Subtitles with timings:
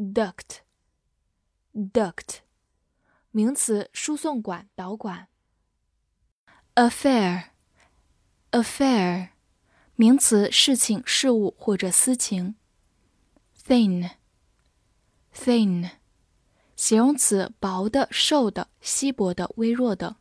[0.00, 2.38] duct，duct，
[3.32, 5.28] 名词，输送管、导管。
[6.74, 9.28] affair，affair，
[9.96, 12.54] 名词，事情、事物或者私情。
[13.66, 15.90] thin，thin，
[16.74, 20.16] 形容词，薄的、瘦的、稀薄的、微弱的。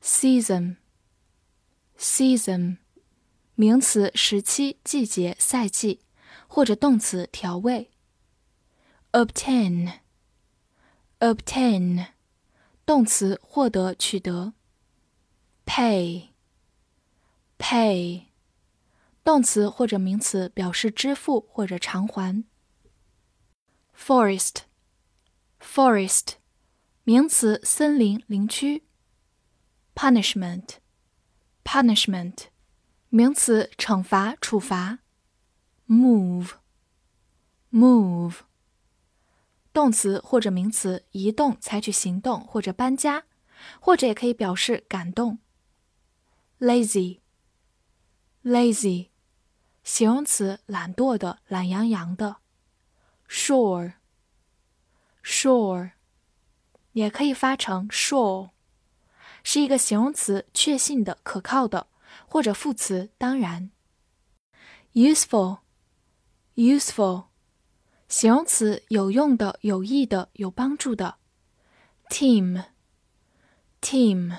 [0.00, 2.76] season，season，
[3.56, 6.02] 名词，时期、季节、赛季，
[6.46, 7.90] 或者动词，调味。
[9.15, 12.07] obtain，obtain，
[12.85, 14.53] 动词，获得、取得。
[15.65, 16.27] pay，pay，
[19.23, 22.43] 动词或者名词，表示支付或者偿还。
[23.97, 26.33] forest，forest，
[27.03, 28.83] 名词，森林、林区。
[29.93, 32.45] punishment，punishment，
[33.09, 34.99] 名词，惩罚、处罚。
[35.87, 36.51] move，move。
[39.76, 43.24] 动词或者名词，移动、采取行动或者搬家，
[43.78, 45.38] 或者也可以表示感动。
[46.58, 49.10] lazy，lazy，
[49.84, 52.36] 形容词，懒惰的、懒洋洋的。
[53.28, 53.90] sure，sure，
[56.92, 58.52] 也可以发成 sure，
[59.44, 61.88] 是一个形容词，确信的、可靠的，
[62.26, 63.70] 或者副词，当然。
[64.94, 67.26] useful，useful。
[68.08, 71.16] 形容词，有用的、有益的、有帮助的。
[72.08, 74.38] team，team，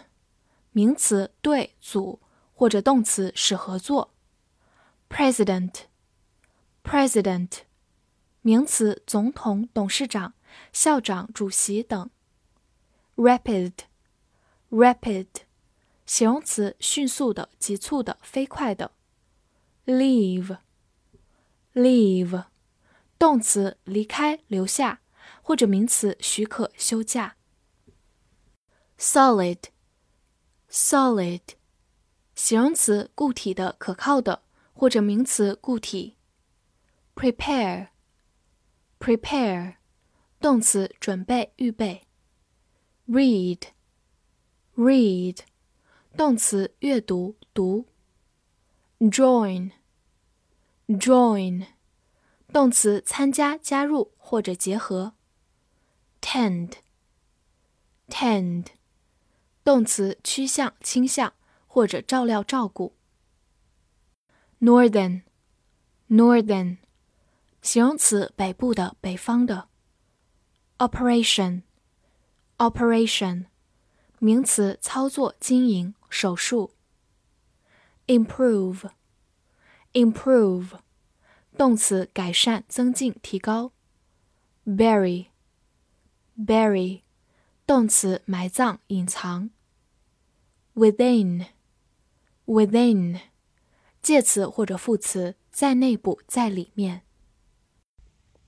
[0.72, 2.22] 名词，队、组，
[2.54, 4.14] 或者动词，使合作。
[5.10, 7.50] president，president，
[8.42, 10.34] 名词，总统、董事长、
[10.72, 12.10] 校长、主席等。
[13.18, 15.28] rapid，rapid，
[16.06, 18.92] 形容词，迅速的、急促的、飞快的。
[19.86, 20.58] leave，leave。
[23.20, 25.02] 动词离开、留下，
[25.42, 27.36] 或者名词许可休假。
[29.00, 31.42] solid，solid，
[32.36, 36.18] 形容词固体的、可靠的，或者名词固体。
[37.16, 39.78] prepare，prepare，
[40.40, 42.04] 动词准备、预备。
[43.08, 45.40] read，read，
[46.16, 47.88] 动词阅读、读。
[49.00, 49.72] join，join。
[52.54, 55.14] 动词参加、加入或者结合。
[56.22, 58.68] tend，tend，
[59.64, 61.34] 动词趋向、倾向
[61.68, 62.96] 或者照料、照顾。
[64.60, 66.78] northern，northern，
[67.62, 69.68] 形容词北部的、北方的。
[70.80, 73.46] operation，operation，
[74.20, 76.72] 名词操作、经营、手术。
[78.08, 80.80] improve，improve。
[81.58, 83.72] 动词改善、增进、提高。
[84.66, 87.02] bury，bury，
[87.66, 89.50] 动词埋葬、隐藏。
[90.76, 93.20] within，within，
[94.02, 97.02] 介词或者副词在内部、在里面。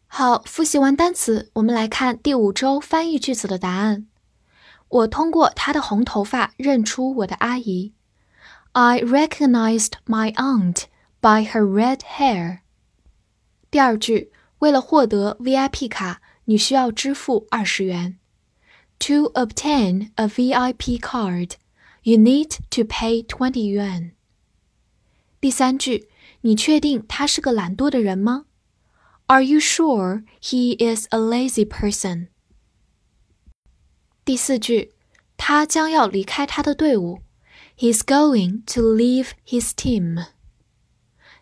[0.06, 4.08] 好，复习完单词，我们来看第五周翻译句子的答案。
[4.88, 7.96] 我通过她的红头发认出我的阿姨。
[8.72, 10.84] I recognized my aunt
[11.20, 12.60] by her red hair.
[13.71, 14.31] 第二句，
[14.61, 18.19] 为了获得 VIP 卡，你需要支付二十元。
[19.01, 21.53] To obtain a VIP card,
[22.03, 24.13] you need to pay twenty yuan.
[25.41, 26.09] 第三句，
[26.43, 28.47] 你确定他是个懒惰的人吗？
[29.27, 32.29] Are you sure he is a lazy person?
[34.25, 34.93] 第四句，
[35.37, 37.21] 他将要离开他的队伍。
[37.77, 40.27] He's going to leave his team.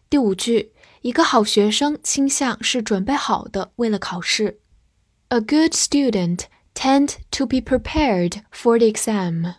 [0.09, 0.73] 第五句。
[1.07, 4.61] 一个好学生倾向是准备好的，为了考试。
[5.29, 9.55] A good student tend to be prepared for the exam.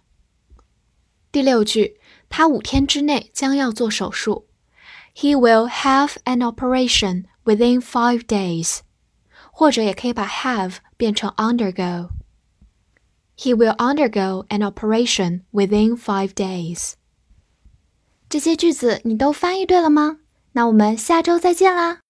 [1.32, 2.00] 第六句，
[2.30, 4.48] 他五天之内将要做手术。
[5.16, 8.80] He will have an operation within five days.
[9.52, 16.94] 或者也可以把 have 变成 undergo。He will undergo an operation within five days.
[18.30, 20.20] 这些句子你都翻译对了吗？
[20.59, 21.99] 那我们下周再见啦！